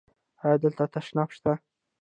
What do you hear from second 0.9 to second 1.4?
تشناب